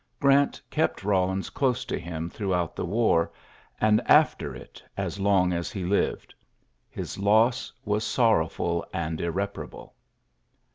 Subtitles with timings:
[0.19, 3.31] Grant kept Bawlins close to him throughout the war,
[3.79, 6.33] and after it as long as he lived.
[6.89, 9.93] His loss was sorrowful and irreparable.